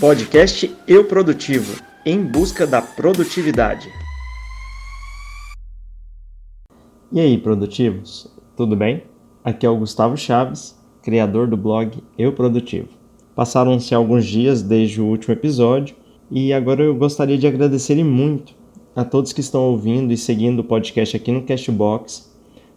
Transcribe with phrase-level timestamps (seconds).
[0.00, 3.88] Podcast Eu Produtivo em busca da produtividade.
[7.10, 8.32] E aí, produtivos?
[8.56, 9.02] Tudo bem?
[9.42, 12.90] Aqui é o Gustavo Chaves, criador do blog Eu Produtivo.
[13.34, 15.96] Passaram-se alguns dias desde o último episódio
[16.30, 18.54] e agora eu gostaria de agradecer muito
[18.94, 22.32] a todos que estão ouvindo e seguindo o podcast aqui no Castbox,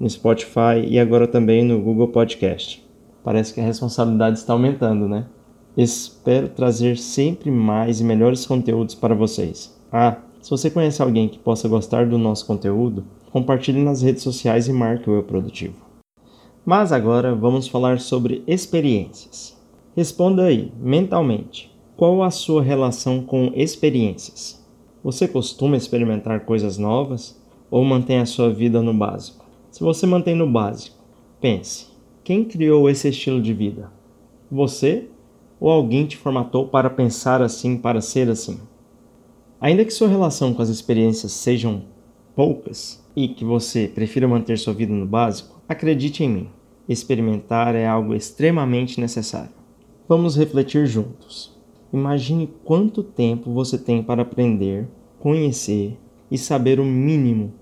[0.00, 2.82] no Spotify e agora também no Google Podcast.
[3.22, 5.26] Parece que a responsabilidade está aumentando, né?
[5.74, 9.74] Espero trazer sempre mais e melhores conteúdos para vocês.
[9.90, 14.68] Ah, se você conhece alguém que possa gostar do nosso conteúdo, compartilhe nas redes sociais
[14.68, 15.76] e marque o Eu Produtivo.
[16.64, 19.58] Mas agora vamos falar sobre experiências.
[19.96, 24.62] Responda aí, mentalmente, qual a sua relação com experiências?
[25.02, 29.44] Você costuma experimentar coisas novas ou mantém a sua vida no básico?
[29.70, 31.02] Se você mantém no básico,
[31.40, 31.86] pense:
[32.22, 33.90] quem criou esse estilo de vida?
[34.50, 35.08] Você
[35.62, 38.58] ou alguém te formatou para pensar assim, para ser assim.
[39.60, 41.84] Ainda que sua relação com as experiências sejam
[42.34, 46.48] poucas e que você prefira manter sua vida no básico, acredite em mim,
[46.88, 49.52] experimentar é algo extremamente necessário.
[50.08, 51.56] Vamos refletir juntos.
[51.92, 54.88] Imagine quanto tempo você tem para aprender,
[55.20, 55.96] conhecer
[56.28, 57.52] e saber o mínimo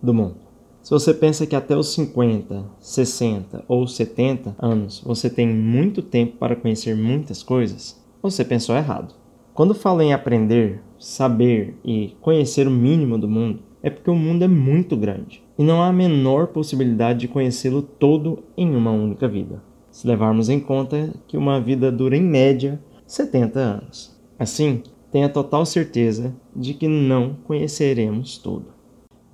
[0.00, 0.47] do mundo.
[0.88, 6.38] Se você pensa que até os 50, 60 ou 70 anos você tem muito tempo
[6.38, 9.14] para conhecer muitas coisas, você pensou errado.
[9.52, 14.44] Quando falo em aprender, saber e conhecer o mínimo do mundo, é porque o mundo
[14.44, 19.28] é muito grande e não há a menor possibilidade de conhecê-lo todo em uma única
[19.28, 24.18] vida, se levarmos em conta que uma vida dura em média 70 anos.
[24.38, 28.78] Assim, tenha total certeza de que não conheceremos tudo.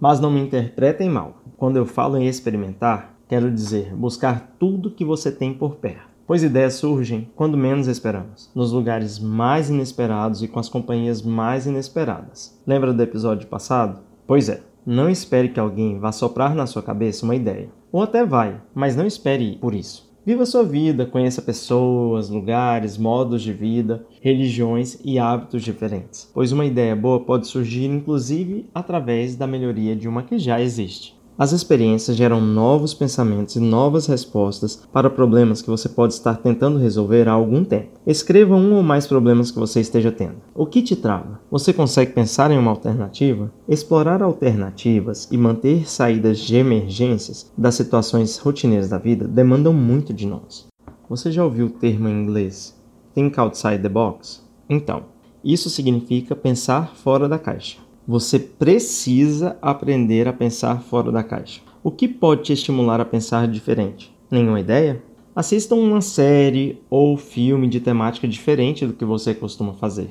[0.01, 1.44] Mas não me interpretem mal.
[1.57, 6.15] Quando eu falo em experimentar, quero dizer buscar tudo que você tem por perto.
[6.27, 11.67] Pois ideias surgem quando menos esperamos, nos lugares mais inesperados e com as companhias mais
[11.67, 12.59] inesperadas.
[12.67, 14.01] Lembra do episódio passado?
[14.27, 17.69] Pois é, não espere que alguém vá soprar na sua cabeça uma ideia.
[17.93, 20.13] Ou até vai, mas não espere por isso.
[20.27, 26.65] Viva sua vida, conheça pessoas, lugares, modos de vida, religiões e hábitos diferentes, pois uma
[26.65, 31.15] ideia boa pode surgir inclusive através da melhoria de uma que já existe.
[31.37, 36.79] As experiências geram novos pensamentos e novas respostas para problemas que você pode estar tentando
[36.79, 37.99] resolver há algum tempo.
[38.07, 40.37] Escreva um ou mais problemas que você esteja tendo.
[40.55, 41.41] O que te trava?
[41.51, 43.53] Você consegue pensar em uma alternativa?
[43.69, 50.29] Explorar alternativas e manter saídas de emergências das situações rotineiras da vida demandam muito de
[50.29, 50.69] nós.
[51.11, 52.81] Você já ouviu o termo em inglês
[53.13, 54.41] think outside the box?
[54.71, 55.03] Então,
[55.45, 57.79] isso significa pensar fora da caixa.
[58.07, 61.63] Você precisa aprender a pensar fora da caixa.
[61.83, 64.15] O que pode te estimular a pensar diferente?
[64.31, 65.03] Nenhuma ideia?
[65.35, 70.11] Assista uma série ou filme de temática diferente do que você costuma fazer.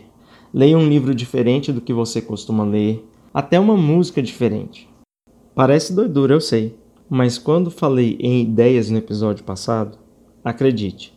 [0.51, 3.07] Leia um livro diferente do que você costuma ler.
[3.31, 4.89] Até uma música diferente.
[5.53, 6.75] Parece doidura, eu sei.
[7.07, 9.99] Mas quando falei em ideias no episódio passado,
[10.43, 11.13] acredite,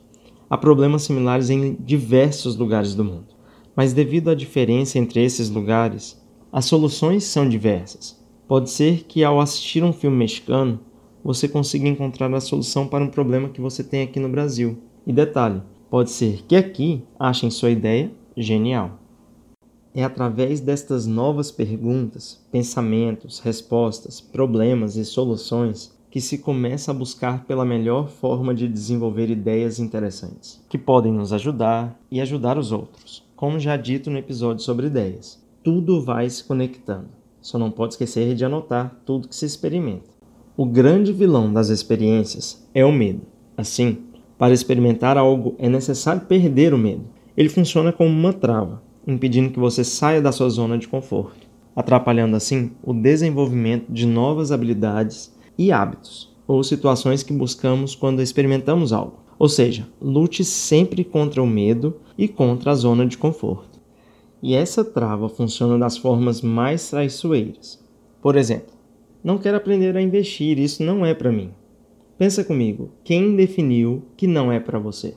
[0.50, 3.34] há problemas similares em diversos lugares do mundo.
[3.75, 6.20] Mas devido à diferença entre esses lugares,
[6.53, 8.17] as soluções são diversas.
[8.47, 10.79] Pode ser que ao assistir um filme mexicano,
[11.23, 14.79] você consiga encontrar a solução para um problema que você tem aqui no Brasil.
[15.05, 19.01] E detalhe, pode ser que aqui achem sua ideia genial.
[19.93, 27.45] É através destas novas perguntas, pensamentos, respostas, problemas e soluções que se começa a buscar
[27.45, 33.25] pela melhor forma de desenvolver ideias interessantes, que podem nos ajudar e ajudar os outros,
[33.35, 37.09] como já dito no episódio sobre ideias tudo vai se conectando.
[37.41, 40.09] Só não pode esquecer de anotar tudo que se experimenta.
[40.56, 43.22] O grande vilão das experiências é o medo.
[43.56, 43.99] Assim,
[44.38, 47.06] para experimentar algo é necessário perder o medo.
[47.37, 52.37] Ele funciona como uma trava, impedindo que você saia da sua zona de conforto, atrapalhando
[52.37, 59.19] assim o desenvolvimento de novas habilidades e hábitos, ou situações que buscamos quando experimentamos algo.
[59.37, 63.75] Ou seja, lute sempre contra o medo e contra a zona de conforto.
[64.43, 67.83] E essa trava funciona das formas mais traiçoeiras.
[68.21, 68.75] Por exemplo,
[69.25, 71.50] não quero aprender a investir, isso não é para mim.
[72.19, 75.15] Pensa comigo, quem definiu que não é para você?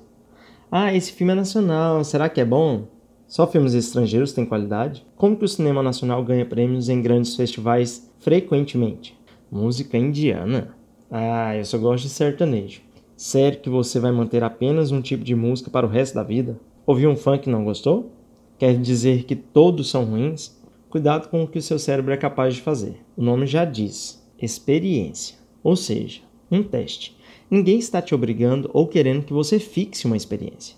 [0.71, 2.87] Ah, esse filme é nacional, será que é bom?
[3.27, 5.05] Só filmes estrangeiros têm qualidade?
[5.15, 9.17] Como que o cinema nacional ganha prêmios em grandes festivais frequentemente?
[9.51, 10.75] Música indiana?
[11.11, 12.81] Ah, eu só gosto de sertanejo.
[13.15, 16.59] Sério que você vai manter apenas um tipo de música para o resto da vida?
[16.85, 18.11] Ouviu um funk e não gostou?
[18.59, 20.55] Quer dizer que todos são ruins,
[20.89, 22.97] cuidado com o que o seu cérebro é capaz de fazer.
[23.17, 26.21] O nome já diz: experiência, ou seja,
[26.51, 27.17] um teste.
[27.49, 30.75] Ninguém está te obrigando ou querendo que você fixe uma experiência.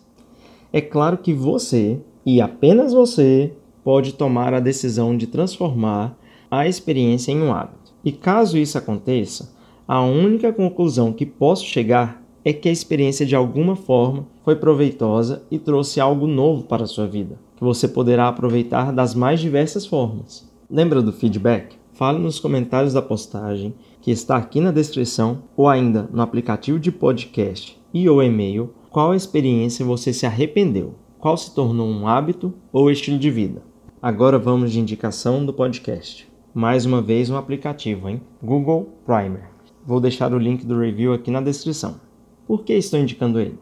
[0.71, 3.51] É claro que você E apenas você
[3.83, 6.15] pode tomar a decisão de transformar
[6.51, 7.91] a experiência em um hábito.
[8.05, 9.55] E caso isso aconteça,
[9.87, 15.43] a única conclusão que posso chegar é que a experiência de alguma forma foi proveitosa
[15.51, 19.85] e trouxe algo novo para a sua vida, que você poderá aproveitar das mais diversas
[19.85, 20.49] formas.
[20.69, 21.75] Lembra do feedback?
[21.93, 26.91] Fale nos comentários da postagem, que está aqui na descrição, ou ainda no aplicativo de
[26.91, 32.89] podcast e ou e-mail, qual experiência você se arrependeu, qual se tornou um hábito ou
[32.89, 33.61] estilo de vida.
[34.01, 36.27] Agora vamos de indicação do podcast.
[36.53, 38.19] Mais uma vez um aplicativo, hein?
[38.41, 39.51] Google Primer.
[39.85, 42.10] Vou deixar o link do review aqui na descrição.
[42.51, 43.57] Por que estou indicando ele?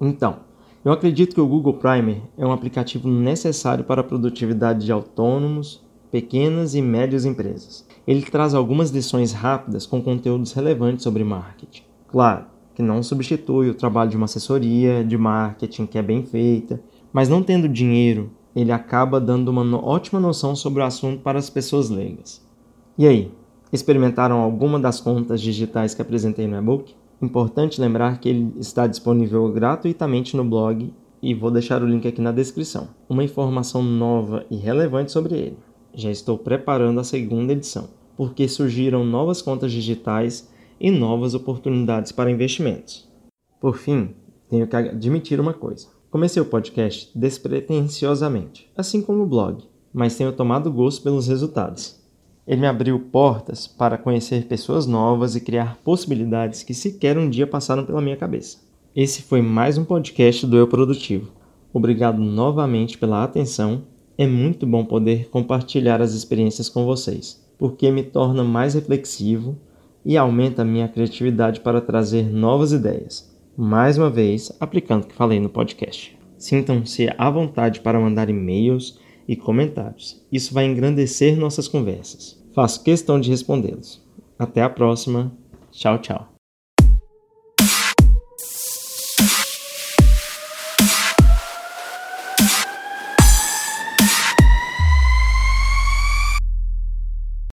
[0.00, 0.36] Então,
[0.84, 5.84] eu acredito que o Google Primer é um aplicativo necessário para a produtividade de autônomos,
[6.08, 7.84] pequenas e médias empresas.
[8.06, 11.82] Ele traz algumas lições rápidas com conteúdos relevantes sobre marketing.
[12.06, 12.44] Claro
[12.76, 16.80] que não substitui o trabalho de uma assessoria de marketing que é bem feita,
[17.12, 21.50] mas não tendo dinheiro, ele acaba dando uma ótima noção sobre o assunto para as
[21.50, 22.40] pessoas leigas.
[22.96, 23.32] E aí,
[23.72, 26.94] experimentaram alguma das contas digitais que apresentei no e-book?
[27.20, 32.20] Importante lembrar que ele está disponível gratuitamente no blog e vou deixar o link aqui
[32.20, 32.88] na descrição.
[33.08, 35.58] Uma informação nova e relevante sobre ele.
[35.92, 40.48] Já estou preparando a segunda edição, porque surgiram novas contas digitais
[40.80, 43.08] e novas oportunidades para investimentos.
[43.60, 44.14] Por fim,
[44.48, 45.88] tenho que admitir uma coisa.
[46.10, 52.00] Comecei o podcast despretensiosamente, assim como o blog, mas tenho tomado gosto pelos resultados.
[52.48, 57.46] Ele me abriu portas para conhecer pessoas novas e criar possibilidades que sequer um dia
[57.46, 58.56] passaram pela minha cabeça.
[58.96, 61.30] Esse foi mais um podcast do Eu Produtivo.
[61.74, 63.82] Obrigado novamente pela atenção
[64.16, 69.54] é muito bom poder compartilhar as experiências com vocês, porque me torna mais reflexivo
[70.02, 73.30] e aumenta a minha criatividade para trazer novas ideias.
[73.54, 76.18] Mais uma vez, aplicando o que falei no podcast.
[76.38, 78.98] Sintam-se à vontade para mandar e-mails
[79.28, 80.24] e comentários.
[80.32, 82.42] Isso vai engrandecer nossas conversas.
[82.54, 84.02] Faço questão de respondê-los.
[84.38, 85.30] Até a próxima.
[85.70, 86.37] Tchau, tchau.